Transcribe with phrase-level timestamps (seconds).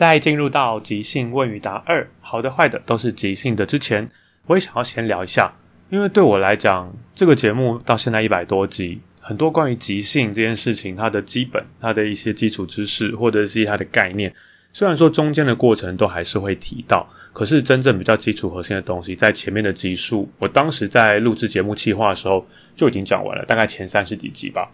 [0.00, 4.08] 在进入到即兴问与答二，好的坏的都是即兴的之前，
[4.46, 5.52] 我也想要先聊一下，
[5.90, 14.34] 因为对我来讲，这个节目到现在一百多集，很多关于即兴这件事情，它的基本、它的一些基础知识或者是它的概念，
[14.72, 24.66] 虽然说中间的过程都还是会提到，可是真正比较基础核心的东西，在前面的集数，我当时在录制节目企划的时候就已经讲完了，大概前三十几集吧。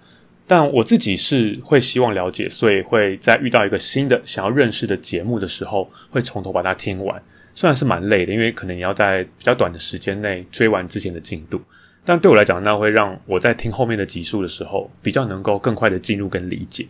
[0.46, 7.20] 但我自己是会希望了解，所以会在遇到一个新的想要认识的节目的时候，会从头把它听完。
[7.54, 11.60] 虽然是蛮累的，因为可能你要在比较短的时间内追完之前的进度，
[12.04, 16.86] 但对我来讲，那会让我在听后面的集数的时候，比较能够更快的进入跟理解。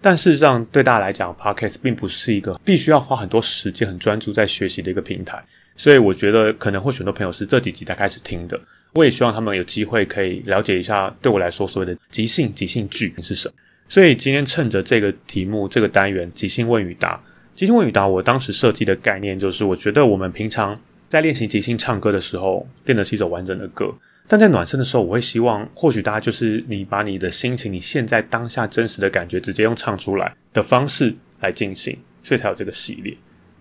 [0.00, 5.42] 但事实上，对大家来讲，Podcast 并不是一个必须要花很多时间、很专注在学习的一个平台，
[5.76, 8.60] 所以我觉得可能会许多朋友是这几集才开始听的。
[8.94, 13.54] 我也希望他们有机会可以了解一下，对我来说所谓的即兴即兴剧是什么。
[13.88, 17.22] 所以今天趁着这个题目、这个单元即兴问与答，
[17.54, 20.76] 即兴问与答，我当时设计的概念就是，我觉得我们平常
[21.08, 23.94] 在练习即兴唱歌的时候，练的是一首完整的歌，
[24.26, 33.16] 但在暖身的时候，我会希望或许大家就是你把你的心情、你现在当下真实的感觉，直接用唱出来的方式来进行，所以才有这个系列。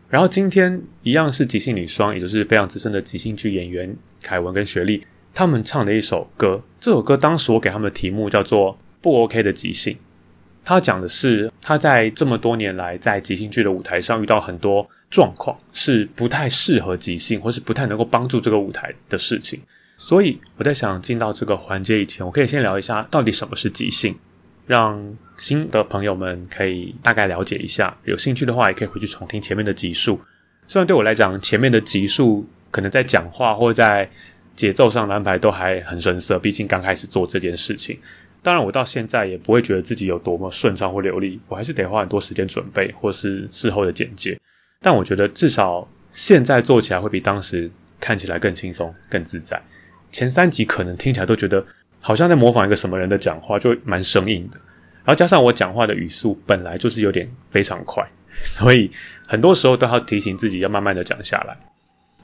[0.10, 5.04] 然后今天一样是即兴女双，也就是非常资深的即兴剧演员凯文跟雪莉。
[5.36, 9.94] 他们唱的一首歌，这首歌当时我给他们的题目叫做《不 OK 的即兴》。
[10.64, 19.60] 他讲的是他在这么多年来在即兴剧的舞台上遇到很多状况，是不太适合即兴，或是不太能够帮助这个舞台的事情。
[19.98, 24.18] 所以我在想，进到这个环节以前，我可以先聊一下到底什么是即兴，
[24.66, 25.06] 让
[25.38, 27.96] 新的朋友们可以大概了解一下。
[28.06, 30.18] 有兴趣的话，也可以回去重听前面的集数。
[30.66, 34.10] 虽然对我来讲，前面的集数可能在讲话或在
[34.56, 37.98] 节奏上的安排都还很生涩，毕竟刚开始做这件事情。
[38.42, 44.40] 当然，我到现在也不会觉得自己有多么顺畅或流利，我还是得花很多时间准备或是事后的简介。
[44.82, 49.60] 但我觉得至少现在做起来会比当时看起来更轻松、更自在。
[50.12, 51.66] 前三集可能听起来都觉得
[52.00, 54.58] 好像在模仿一个什么人的讲话，就蛮生硬的。
[55.04, 58.08] 然后加上我讲话的语速本来就是有点非常快，
[58.46, 58.92] 所以
[59.28, 61.58] 很多时候都要提醒自己要慢慢的讲下来。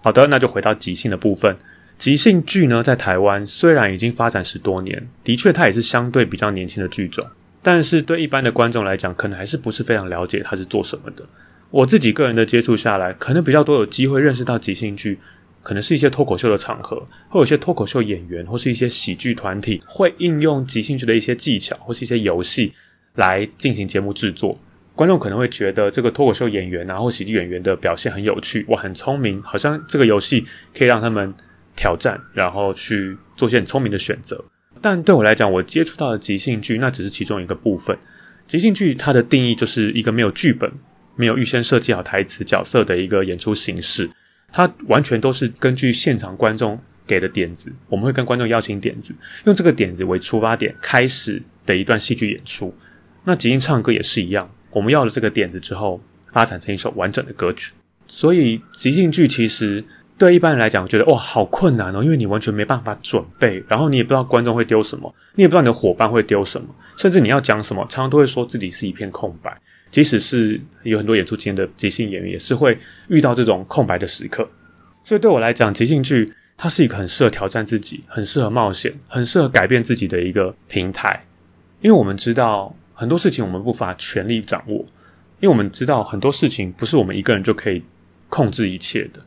[0.03, 1.57] 好的，那就回到即兴的部分。
[2.01, 7.23] 即兴剧呢，在台湾虽然已经发展十多年，的确它也是相对比较年轻的剧种，
[7.61, 11.23] 但是对一般的观众来讲，可能还是不是非常了解它是做什么的。
[11.69, 15.19] 我自己个人的接触下来，可能比较多有机会认识到即兴剧，
[15.61, 22.73] 可能是一些脱口秀的场合，会有些脱口秀演员或是一些喜剧团体会应用即兴剧的一些技巧或是一些游戏
[23.13, 24.57] 来进行节目制作。
[24.95, 30.43] 观众可能会觉得这个脱口秀演员啊或喜剧演员的表现很有趣，哇，很聪明，好像这个游戏
[30.75, 31.31] 可以让他们。
[31.75, 34.43] 挑战，然后去做些很聪明的选择。
[34.81, 37.97] 但对我来讲，我接触到的即兴剧那只是其中一个部分。
[38.47, 40.71] 即兴剧它的定义就是一个没有剧本、
[41.15, 44.09] 没有预先设计好台词、角色的一个演出形式。
[44.51, 46.77] 它完全都是根据现场观众
[47.07, 49.15] 给的点子，我们会跟观众邀请点子，
[49.45, 52.73] 用这个点子为出发点开始的一段戏剧演出。
[53.23, 56.01] 那即兴唱歌也是一样，我们要了这个点子之后，
[56.33, 57.71] 发展成一首完整的歌曲。
[58.07, 59.81] 所以即兴剧其实
[60.21, 69.59] 对一般人来讲，觉得哇好困难哦，因为你完全没办法准备，然后你也不知道观众会丢什么，你也不知道你的伙伴会丢什么，甚至你要讲什么，常常都会说自己是一片空白。
[69.89, 72.77] 即使是有很多演出经验的即兴演员，也是会
[73.07, 74.47] 遇到这种空白的时刻。
[75.03, 81.25] 所以对我来讲，即兴剧它是一个很适合挑战自己、很适合冒险、很适合改变自己的一个平台。
[81.81, 84.75] 因为我们知道很多事情我们无法全力掌握，
[85.39, 87.81] 因为我们知道很多事情不是我们一个人就可以
[88.29, 89.19] 控制一切的。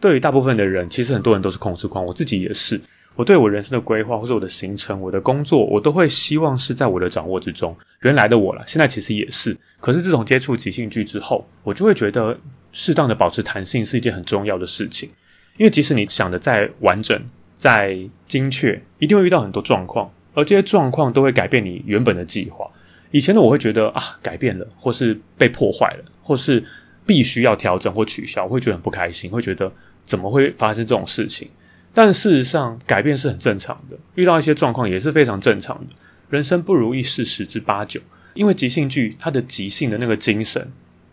[0.00, 2.80] 对于大部分的人，其实很多人都是控制狂，我自己也是。
[3.16, 7.76] 我对我人生的规划，或者我的行程、我的工作，我都会希望是在我的掌握之中。
[8.02, 9.56] 原来的我了，现在其实也是。
[9.80, 12.38] 可是，自从接触即兴剧之后，我就会觉得，
[12.70, 15.10] 适当的保持弹性是一件很重要的事情。
[15.56, 17.20] 因为即使你想的再完整、
[17.56, 17.98] 再
[18.28, 22.70] 精确，一定会遇到很多状况，而这些状况都会改变你原本的计划。
[23.10, 26.64] 以前的我会觉得啊，改变了，或是被破坏了，或是
[27.04, 29.72] 必须要调整或取消，我会觉得很不开心，会觉得
[30.08, 31.50] 怎么会发生这种事情？
[31.92, 35.94] 但事实上，改变是很正常的，遇到一些状况也是非常正常的。
[36.30, 38.00] 人生不如意事十之八九，
[38.32, 40.70] 因为即兴剧它的即兴的那个精神，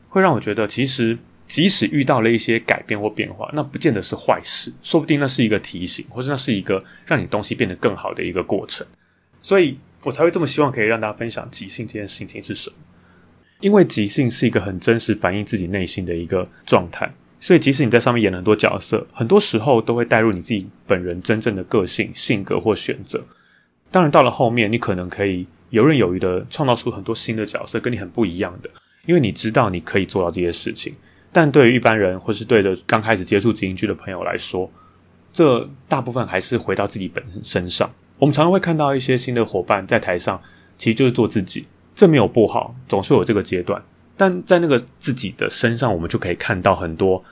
[0.07, 8.87] 会让我觉得，其实即使遇到了一些改变或变化，那不见得是坏事，说不定那是一个提醒，或者那是一个让你东西变得更好的一个过程。
[9.41, 12.75] 所以我才会这么希望可以让大家分享即兴这件事情是什么，
[13.59, 17.11] 因为即兴是一个很真实反映自己内心的一个状态。
[17.39, 23.23] 所以，即使你在上面演了很多角色，很多时候都会带入你自己本人真正的个性、性格或选择。
[23.91, 28.69] 当然，到了后面，你可能可以游刃有余的创造出很多新的角色，跟你很不一样的，
[29.05, 30.93] 因为你知道你可以做到这些事情。
[31.31, 34.71] 但对于一般人，或是对着刚开始接触即兴剧的朋友来说，
[35.31, 37.89] 这大部分还是回到自己本身上。
[38.17, 40.41] 我们常常会看到一些新的伙伴在台上，
[40.77, 43.83] 其实就是做自己，这没有不好，总是有这个阶段。
[44.17, 47.23] 但在那个自己的身上，我们就可以看到很多。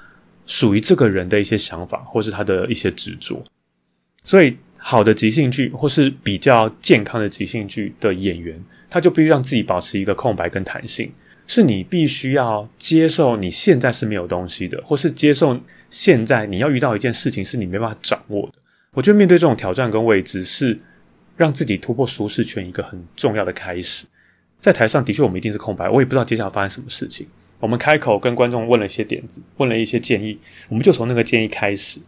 [0.45, 3.41] 属于这个人的一些想法，或是他的一些执着，
[4.25, 11.09] 所以好的即兴剧，或是比较健康的即兴剧的演员，他就必须让自己保持一个空白跟弹性。
[11.47, 15.57] 是你必须要接受你现在是没有东西的，或是接受
[15.89, 18.55] 现在你要遇到一件事情是你没办法掌握的。
[18.91, 20.77] 我觉得面对这种挑战跟未知，是
[21.37, 24.05] 让自己突破舒适圈一个很重要的开始。
[24.63, 27.27] 在台上的确，我们一定是空白，我也不知道接下来发生什么事情。
[27.59, 30.39] 我们开口跟观众问了一些点子，问了一些建议，
[30.69, 31.99] 我们就从那个建议开始，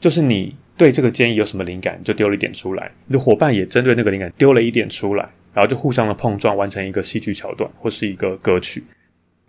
[0.00, 8.82] 就是你对这个建议有什么灵感，就丢了一点出来，你的伙伴也针对那个灵感丢了一点出来，然后就互相的碰撞，完成一个戏剧桥段或是一个歌曲。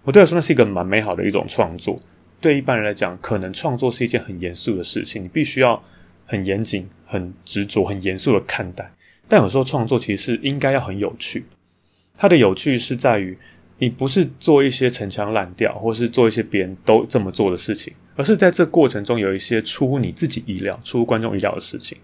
[0.04, 1.98] 我对我说，那是一个蛮美好的一种创作。
[2.42, 5.82] 对一般人来讲，可能创作是一件很严肃的事情，你必须要
[6.26, 8.92] 很严谨、很执着、很严肃的看待。
[9.30, 11.46] 但有时候创作其实是应该要很有趣，
[12.18, 13.38] 它的有趣是在于。
[13.80, 21.98] 你不是做一些陈腔滥调，或是做一些别人都这么做的事情，而是在这过程中有一些出乎你自己意料、出乎观众意料的事情。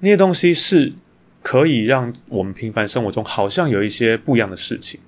[0.00, 0.92] 那些东西是
[1.40, 5.00] 可以让我们平凡生活中好像有一些不一样的事情。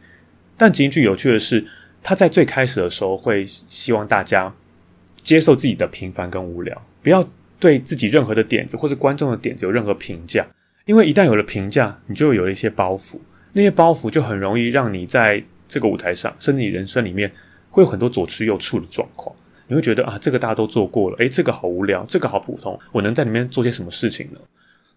[0.56, 1.66] 但极具有趣的是，
[2.02, 4.54] 他在最开始的时候会希望大家
[5.20, 7.28] 接受自己的平凡跟无聊，不要
[7.58, 10.46] 对自己任何的点子或者观众的点子有任何评价，
[10.86, 13.18] 因为一旦有了评价，你就有了一些包袱，
[13.54, 15.42] 那些包袱就很容易让你在。
[15.66, 17.28] 这个舞台上，甚至你人生里面
[17.70, 19.34] 会有很多左吃右绌的状况，
[19.66, 24.38] 你会觉得啊，这个大家都做过了，诶，这个好无聊，这个好普通，我能在里面做些什么事情呢？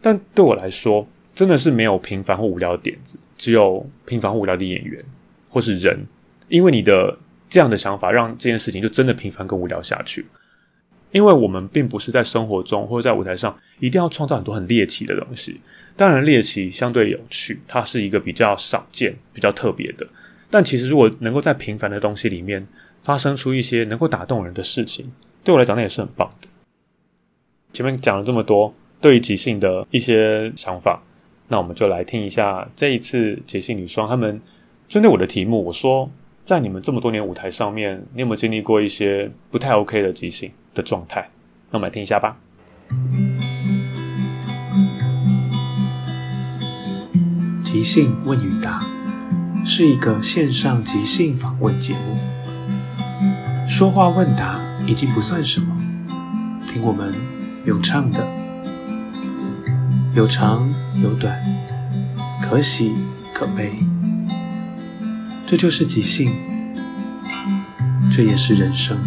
[0.02, 5.04] 但对我来说，真的是没有平凡或无聊的点子，只有平凡或无聊的演员
[5.50, 5.98] 或是人，
[6.50, 7.18] 因为你的
[7.50, 10.28] 这样的想法，让这件事情就真的平凡跟无聊下去。
[11.12, 15.60] 因为我们并不是在生活中或者在舞台上一定要创造很多很猎奇的东西，
[15.98, 20.08] 当然猎奇相对有趣，它是一个比较少见、比较特别的。
[20.50, 22.66] 但其实，如果能够在平凡的东西里面
[23.02, 25.12] 发生出一些能够打动人的事情，
[25.44, 26.48] 对我来讲，那也是很棒的。
[27.74, 31.02] 前面讲了这么多对于即兴的一些想法，
[31.48, 34.40] 那我们就来听一下这一次即兴女双他们
[34.88, 36.10] 针对我的题目，我说
[36.46, 41.28] 在你们这么多年舞台上面，你有没有经历过一些不太 OK 的即兴的状态？
[41.72, 42.38] 那我们来听一下吧。
[47.78, 48.84] 即兴问与答。
[49.64, 52.18] 是一个线上即兴访问节目，
[53.70, 55.78] 说话问答已经不算什么，
[56.68, 57.14] 听我们
[57.66, 58.28] 咏唱的，
[60.16, 60.68] 有长
[61.04, 61.40] 有短，
[62.42, 62.96] 可喜
[63.32, 63.86] 可悲，
[65.46, 66.34] 这就是即兴，
[68.12, 68.98] 这也是人生。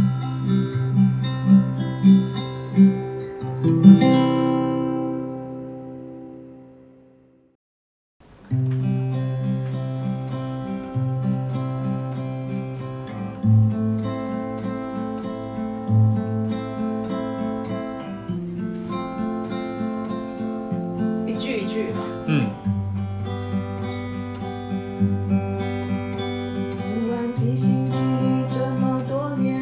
[27.40, 29.60] 剧这么多年，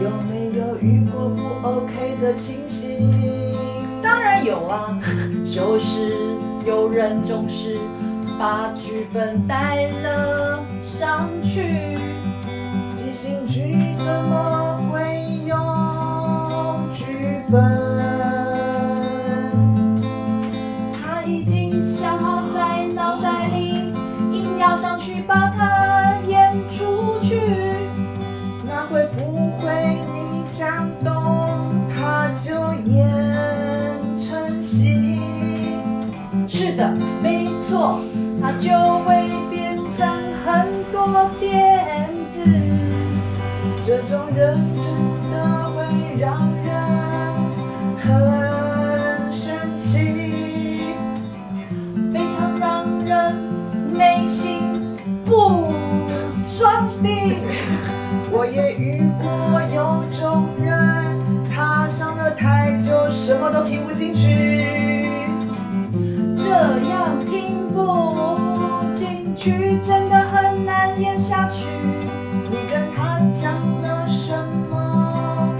[0.00, 3.10] 有没有遇过不 OK 的情形？
[4.02, 4.98] 当然有啊，
[5.44, 6.16] 就是
[6.66, 7.78] 有人总是
[8.38, 10.64] 把剧本带了
[10.98, 12.11] 上去。
[38.42, 40.04] 它就会变成
[40.44, 42.42] 很多点子。
[43.84, 46.51] 这种人真的会让
[69.42, 69.50] 去，
[69.82, 71.66] 真的很难演下去。
[72.48, 74.32] 你跟他讲了什
[74.70, 75.52] 么，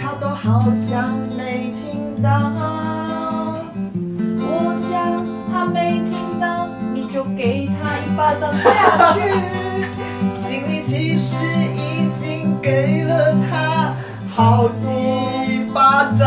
[0.00, 2.30] 他都好像没听到。
[4.38, 9.20] 我想他没听到，你就给他一巴掌下去。
[10.34, 11.36] 心里其实
[11.74, 13.94] 已经给了他
[14.34, 16.26] 好几巴掌。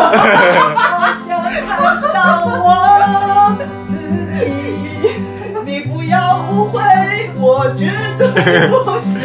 [1.00, 1.28] 我想
[1.68, 1.78] 看
[2.14, 2.66] 到我
[3.88, 3.92] 自
[4.38, 4.40] 己。
[5.64, 6.80] 你不要误会，
[7.36, 7.44] 我
[7.76, 8.26] 绝对
[8.68, 9.19] 不是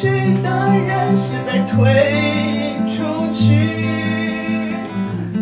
[0.00, 0.06] 去
[0.44, 0.48] 的
[0.86, 4.76] 人是被推出去。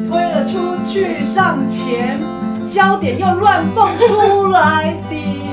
[0.09, 2.19] 推了出去上前，
[2.67, 5.47] 焦点又乱蹦出来的。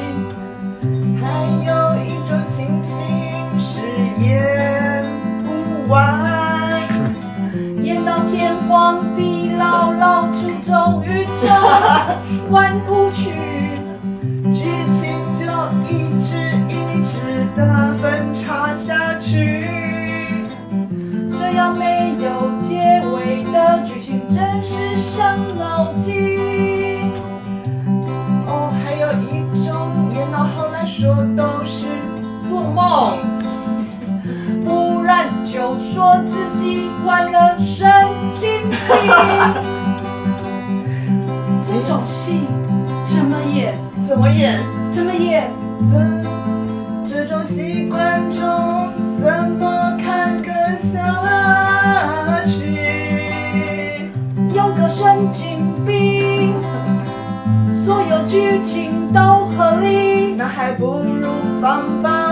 [1.19, 1.27] 还
[1.67, 2.95] 有一种情形
[3.59, 3.81] 是
[4.25, 5.03] 演
[5.43, 6.79] 不完，
[7.81, 11.49] 演到天荒地老，老祖宗宇宙
[12.51, 13.31] 万物去。
[14.53, 15.43] 剧情就
[15.89, 17.93] 一直一直的
[35.79, 37.87] 说自己患了神
[38.37, 38.77] 经病。
[41.63, 42.41] 这种戏
[43.03, 43.75] 怎么演？
[44.05, 44.59] 怎么演？
[44.91, 45.49] 怎么演？
[45.91, 46.23] 怎
[47.07, 48.89] 这种习惯中
[49.19, 54.11] 怎么看得下去？
[54.55, 56.53] 有个神经病，
[57.85, 60.35] 所有剧情都合理。
[60.35, 61.27] 那还不如
[61.61, 62.22] 放吧，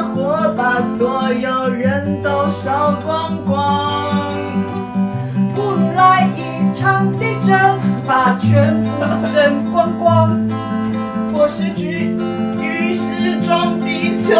[0.61, 3.91] 把所有人都烧光光。
[5.55, 7.57] 不来一场地震，
[8.07, 8.89] 把全部
[9.33, 10.39] 震光光。
[11.33, 12.15] 我是局
[12.61, 14.35] 于是撞地球，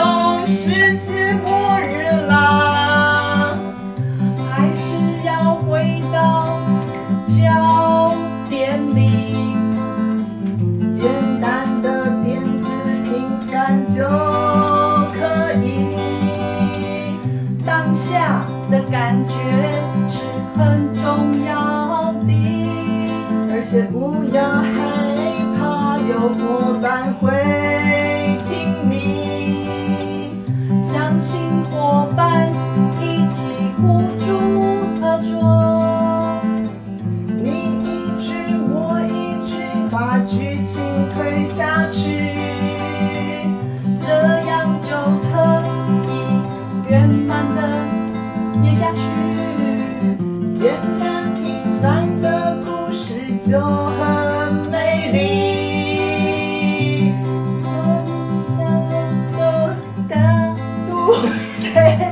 [61.74, 62.12] 嘿嘿，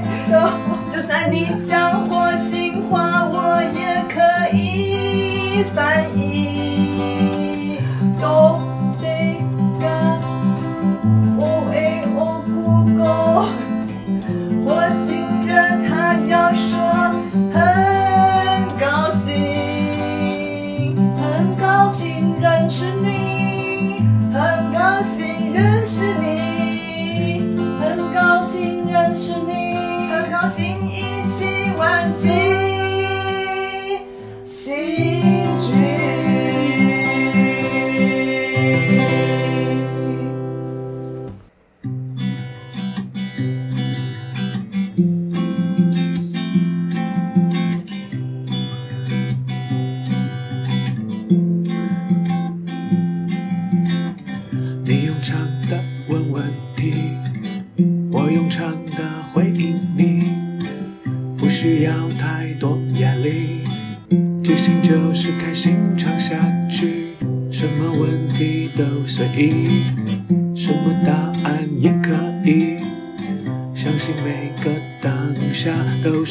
[0.90, 4.22] 就算你讲火星话，我也可
[4.56, 6.29] 以翻译。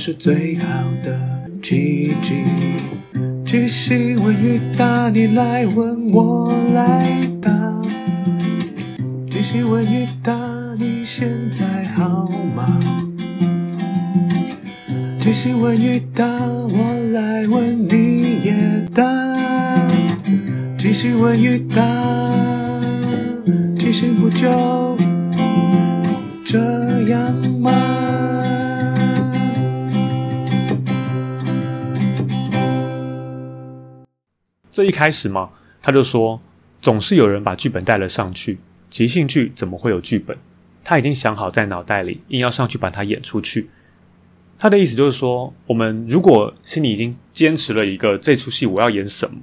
[0.08, 0.64] 是最好
[1.04, 2.36] 的奇迹。
[3.44, 6.50] 只希望遇到，你来问我
[34.78, 35.50] 这一开始嘛，
[35.82, 36.40] 他就说，
[36.80, 40.38] 总是有人把剧本带了上去，即兴剧怎么会有剧本？
[40.84, 43.70] 他已经想好在脑袋里，硬要上去把它演出去。
[44.56, 49.40] 他的意思就是说，我们如果心里已经坚持了一个这出戏我要演什么，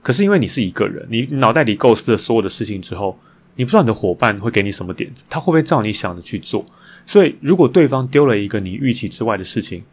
[0.00, 3.20] 可是因为你是一个人，你脑袋里构思了所有的事情之后，
[3.56, 6.64] 你不知道你的伙伴会给你什么点子，他会不会照你想的去做？
[7.04, 9.84] 所以，如果对方丢了一个你预期之外的事情，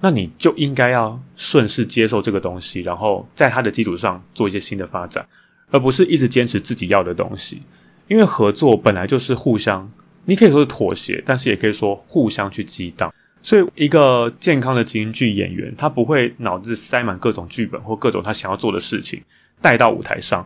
[0.00, 5.26] 那你就应该要顺势接受这个东西，然后在它的基础上做一些新的发展，
[5.70, 7.62] 而不是一直坚持自己要的东西。
[8.08, 9.90] 因为合作本来就是互相，
[10.26, 13.12] 你可以说是妥协，但是也可以说互相去激荡。
[13.42, 19.22] 所以，一个健康的即兴剧演员，他不会脑子塞满各种剧本或各种他想要做的事情
[19.60, 20.44] 带到舞台上，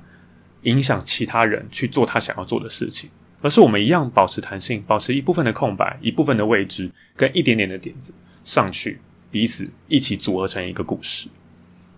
[0.62, 3.08] 影响其他人去做他想要做的事情，
[3.40, 8.12] 而是我们一样保持弹性，保持一部分的空白，一部分的未知，跟一点点的点子
[8.44, 8.98] 上去。
[9.30, 11.28] 彼此一起组合成一个故事。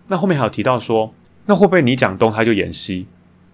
[0.07, 1.13] 那后面还有提到说，
[1.45, 3.05] 那会不会你讲东他就演西，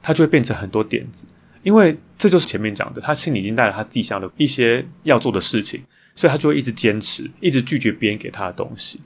[0.02, 1.26] 他就会变成很多点子？
[1.64, 5.82] 因为这就是前面讲的，他心里已经带了他自己想的一些要做的事情，
[6.16, 9.02] 所以他就会一直坚持，一直拒绝别人给他的东西。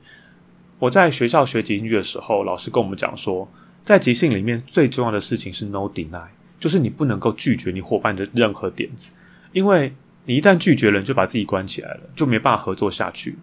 [0.79, 3.49] 我在学校学即兴剧的时候，老师跟我们讲说，
[3.81, 6.27] 在即兴里面最重要的事情是 no deny，
[6.59, 9.11] 就是你不能够拒绝你伙伴的任何点子，
[9.51, 9.93] 因为
[10.25, 13.35] 你一旦拒绝了，就把自己关起来了，就没办法合作下去。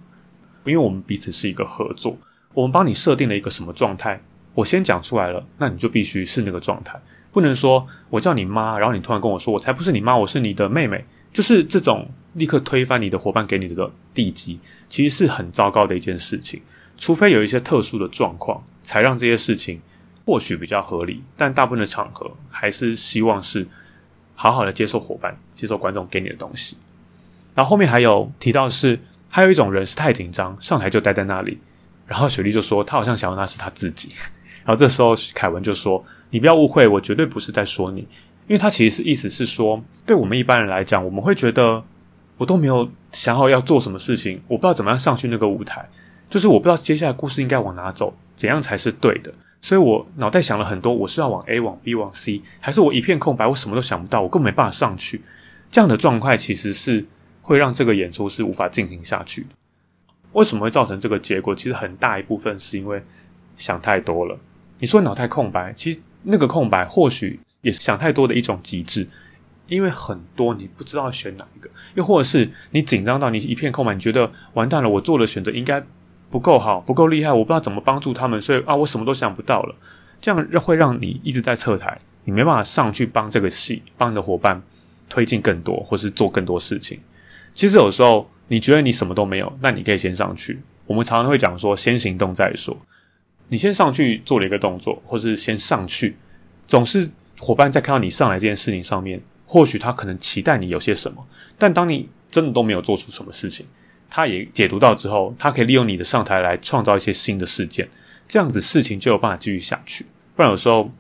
[0.65, 2.17] 因为我们彼此是一个合作，
[2.53, 4.21] 我们帮你设定了一个什么状态，
[4.55, 7.01] 我先讲出来了，那你就必须是那个状态，
[7.33, 16.61] 不能说我叫你妈，然后你突然跟我说我才不是你妈，我是你的妹妹，就是这种立刻推翻你的伙伴给你的地基，其实是很糟糕的一件事情。
[16.99, 19.81] 除非有一些特殊的状况，才让这些事情
[20.27, 23.67] 或许比较合理，但大部分的场合还是希望是
[24.35, 26.77] 好好的接受伙伴、接受观众给你的东西。
[27.55, 29.01] 然后后面还有提到是。
[29.31, 31.59] 还有一种人是太紧张，上台就待在那里。
[32.07, 34.11] 然后雪莉就说，他好像想要那是他自己。
[34.67, 41.83] 然后这时候凯文就说：“你不要误会，我绝对不是在说你，因为他其实是意思是说，对我们一般人来讲，我们会觉得
[42.37, 45.89] 我都没有想好要做什么事情，我不知道怎么样上去那个舞台，
[46.29, 49.33] 就是我不知道接下来故事应该往哪走，怎样才是对的。
[49.63, 55.23] 所以我脑袋想了很多，我是要往 A 往 B 往 C，还是我一片空白，我什么都想不到，我根本没办法上去。
[55.71, 57.07] 这样的状态其实是。”
[57.51, 59.49] 会让这个演出是无法进行下去的。
[60.35, 61.53] 为什么会造成这个结果？
[61.53, 63.03] 其实很大一部分是因为
[63.57, 64.39] 想太多了。
[64.79, 69.05] 你说脑袋空白，其实那个空白或许也是想太多的一种极致。
[69.67, 75.83] 因为很多你不知道选哪一个，又或者是你紧张到你一片空白，你觉得完蛋了，我做的选择应该
[76.31, 79.75] 不够好，不够厉害，我不知道怎么帮助他们，所以啊，我什么都想不到了。
[80.21, 84.63] 这样会让你一直在侧台，你没办法上去帮这个戏，帮你的伙伴
[85.09, 87.01] 推进更多，或是做更多事情。
[87.55, 90.61] 其实有时候你觉得你什么都没有，那你可以先上去。
[90.87, 92.77] 我们常常会讲说，先行动再说。
[93.49, 96.17] 你先上去做了一个动作，或是先上去，
[96.67, 97.09] 总是
[97.39, 101.27] 伙伴在看到你上来这件事情上面，或许他可能期待你有些什么，
[101.59, 103.67] 但当你真的都没有做出什么事情，
[104.09, 107.89] 他也解读到之后，他可以利用你的上台来创造一些新的事件，
[108.29, 110.07] 这样子事情就有办法继续下去。
[110.37, 110.91] 不然有时候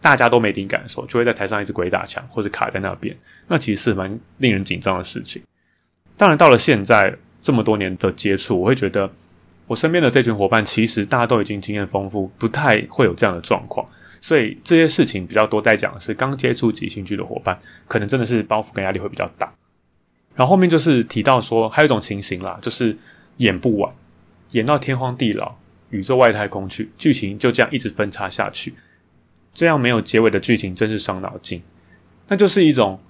[0.00, 5.42] 大家都没灵感的时候，就会在台上一直鬼打墙，或者卡在那边，那其实是蛮令人紧张的事情。
[6.20, 9.10] 当然，到了现在这么多年的接触，我会觉得
[9.66, 13.88] 我身边的这群伙伴，其实大家都已经经验丰富，不太会有这样的状况。
[14.20, 19.50] 所以这些事情比较多在讲的是刚接触即兴剧的伙伴，可能真的是包袱跟压力会比较大。
[20.34, 22.94] 然后后面就是提到说，还有一种情形啦，就是
[23.38, 23.90] 演不完，
[24.50, 25.54] 演到天荒地老、
[25.88, 28.74] 宇宙外太空去，剧情就这样一直分叉下去，
[29.54, 31.62] 这样没有结尾的剧情真是伤脑筋。
[32.28, 33.00] 那就是一种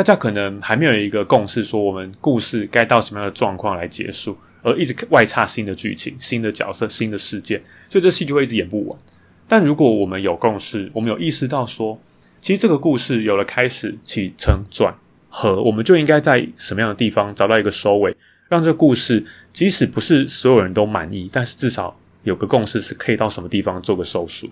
[0.00, 8.98] 大家可能还没有一个共识，说我们故事该到什么样的状况来结束，而一直外插新的剧情、新的角色、新的事件，所以这戏就会一直演不完。
[9.46, 12.00] 但如果我们有共识，我们有意识到说，
[12.40, 14.94] 其实这个故事有了开始、起承转。
[15.28, 18.16] 合我们就应该在什么样的地方找到一个收尾，
[18.48, 24.48] 让这故事即使不是所有人都满意，但是至少有个共识是可以到什么地方做个收束，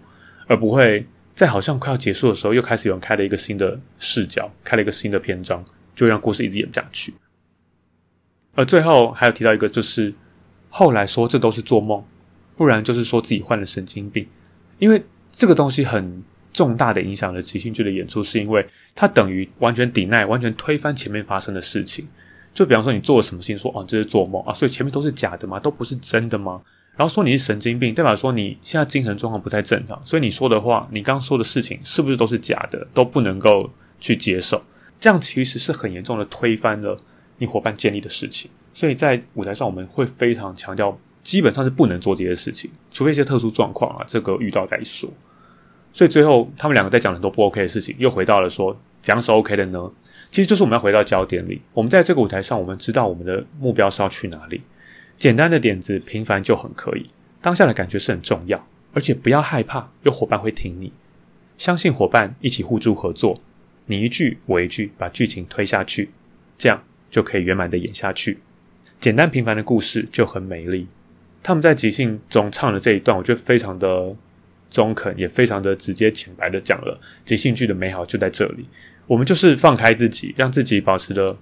[0.46, 1.06] 而不会
[1.38, 7.14] 在好像快要结束的时候又开始有人开了一个新的视角，开了一个新的篇章，就让故事一直演下去。
[8.56, 10.12] 而最后还有提到一个，就是
[10.68, 12.04] 后来说这都是做梦，
[12.56, 14.26] 不然就是说自己患了神经病，
[14.80, 16.24] 因为这个东西很。
[16.50, 22.08] 重大的影响了即兴剧的演出，是因为它等于完全抵赖、完全推翻前面发生的事情。
[22.52, 25.60] 就比方说，你做了什么事情，说哦这是做梦啊，所以前面都是假的吗？
[25.60, 26.60] 都不是真的吗？
[26.98, 34.60] 然后说你是神经病，代表说你现在精神状况不太正常，所以你说的话，你刚说的事情是不是都是假的，都不能够去接受？
[34.98, 37.00] 这样其实是很严重的推翻了
[37.36, 38.50] 你伙伴建立的事情。
[38.74, 45.08] 所以在舞台上，我们会非常强调，基本上是不能做这些事情，除非一些特殊状况啊，这个遇到再说。
[45.92, 49.88] 所以最后，他们两个在讲很多不 OK 的事情，又回到了说怎样是 OK 的呢？
[50.32, 51.62] 其实就是我们要回到焦点里。
[51.72, 54.60] 我们在这个舞台上，我们知道我们的目标是要去哪里。
[55.18, 57.10] 简单的点子，平凡就很可以。
[57.40, 60.92] 当下的感觉是很重要，而且不要害怕，有伙伴会挺你。
[61.56, 63.40] 相信伙伴，一起互助合作，
[63.86, 66.10] 你一句我一句，把剧情推下去，
[66.56, 68.38] 这样就可以圆满的演下去。
[69.00, 70.86] 简单平凡的故事就很美丽。
[71.42, 74.14] 他们在即兴中唱的这一段，我觉得非常的。
[74.70, 78.68] 中肯也非常的直接浅白的讲了即兴剧的美好就在这里，
[79.06, 81.34] 我们就是放开自己，让自己保持着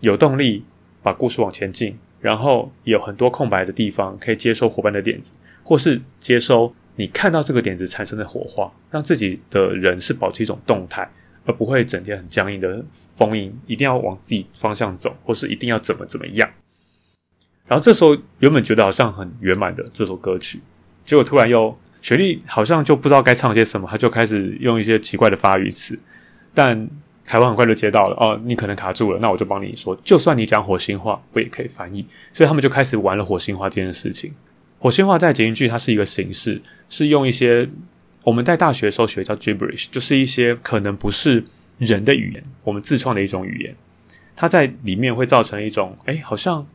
[0.00, 0.64] 有动力，
[1.02, 5.32] 把故事往前进，然后有很多空白的地方可以接收伙伴的点子，
[5.62, 11.06] 或是接收你看到这个点子产生的火花，让自己的人是保持一种动态，
[11.44, 12.82] 而不会整天很僵硬的
[13.16, 16.48] 封印，一定要往自己方向走，或是一定要怎么怎么样。
[17.66, 20.60] 然后这时候原本觉得好像很圆满的这首歌曲，
[21.04, 21.76] 结果突然又。
[22.02, 25.96] 雪莉好像就不知道该唱些什么，他就开始用一些奇怪的发语词。
[26.52, 26.88] 但
[27.24, 32.04] 台湾很快就接到了，哦，你可能卡住了，那我就帮你说，就算你讲火星话，我也可以翻译。
[32.32, 34.32] 所以他们就开始玩了火星话这件事情。
[34.78, 37.68] 火星话在捷音剧它是一个形式，是用一些
[38.24, 41.44] 我们在大学的时候学叫 gibberish，就是一些可能不是
[41.78, 43.74] 人的语言，我们自创的一种语言。
[44.34, 46.66] 它在里面会造成一种，哎，好像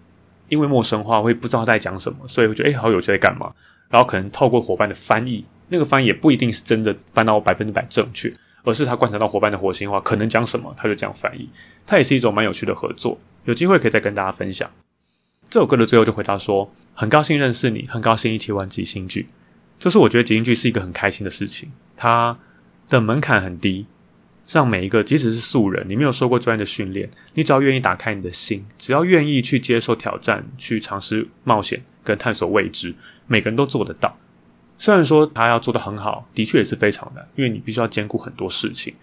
[0.48, 3.52] 因为陌生化会不知道在讲什么，所以会觉得，哎，好有趣，在干嘛？
[3.90, 8.32] 然后可能透过伙伴的翻译，那个翻译也不一定是真的翻到百分之百正确，
[8.68, 11.50] 而是他观察到伙伴的火星话可能讲什么，他就这样翻译。
[11.86, 14.70] 它也是一种蛮有趣的合作，有机会可以再跟大家分享。
[15.50, 19.28] 这首歌的最后就回答说：“很高兴认识你，很高兴一起玩即兴剧。”
[19.80, 22.38] 就是我觉得即兴剧是一个很开心的事情，它
[22.90, 23.86] 的门槛很低，
[24.52, 32.94] 让每一个即使是素人，你没有受过专业的训练，你只要愿意打开你的心，只要愿意去接受挑战，去尝试冒险跟探索未知。
[33.28, 34.18] 每个人都做得到，
[34.78, 38.94] 虽然说他要做的很好，的确也是非常难，因为你必须要兼顾很多事情。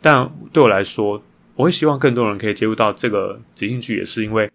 [0.00, 1.22] 但对我来说，
[1.54, 4.50] 我会希望更多人可以接触到这个即兴剧，也是因为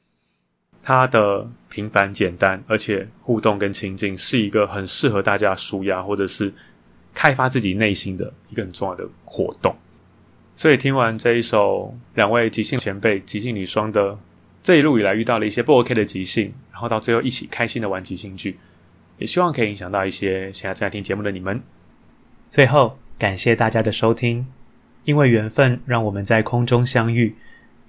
[0.84, 6.54] 它的平凡简单，而且互动跟情境是一个很适合大家舒压或者是
[7.14, 9.76] 开发自己内心的一个很重要的活动。
[10.56, 14.18] 所以听完这一首两位即兴前辈、即兴女双的
[14.62, 18.58] 这一路以来遇到了一些不 OK 的即兴，然后到最后一起开心的玩即兴剧。
[19.22, 21.62] 也希望可以影响到一些现在正在听节目的你们。
[22.50, 24.48] 最后，感谢大家的收听，
[25.06, 27.36] 因为缘分让我们在空中相遇。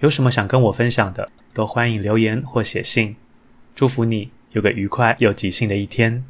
[0.00, 3.16] 有什么想跟我分享的，都欢迎留言或写信。
[3.74, 6.22] 祝福你有个愉快又即兴的一天。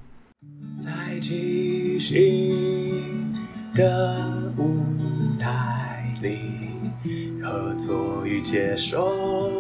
[0.79, 3.35] 在即兴
[3.75, 4.85] 的舞
[5.37, 6.39] 台里，
[7.43, 9.51] 合作与接受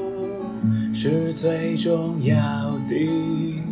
[0.94, 3.71] 是最重要的。